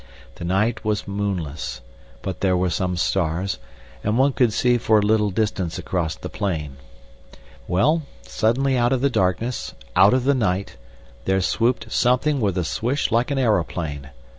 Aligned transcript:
The 0.33 0.45
night 0.45 0.83
was 0.83 1.07
moonless, 1.07 1.81
but 2.23 2.39
there 2.39 2.57
were 2.57 2.71
some 2.71 2.97
stars, 2.97 3.59
and 4.03 4.17
one 4.17 4.33
could 4.33 4.51
see 4.51 4.79
for 4.79 4.97
a 4.97 5.01
little 5.05 5.29
distance 5.29 5.77
across 5.77 6.15
the 6.15 6.27
plain. 6.27 6.77
Well, 7.67 8.01
suddenly 8.23 8.75
out 8.75 8.93
of 8.93 9.01
the 9.01 9.11
darkness, 9.11 9.75
out 9.95 10.15
of 10.15 10.23
the 10.23 10.33
night, 10.33 10.75
there 11.25 11.39
swooped 11.39 11.91
something 11.91 12.41
with 12.41 12.57
a 12.57 12.63
swish 12.63 13.11
like 13.11 13.29
an 13.29 13.37
aeroplane. 13.37 14.09